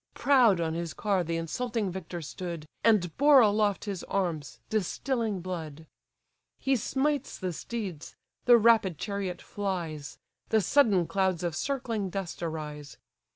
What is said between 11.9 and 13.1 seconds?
dust arise.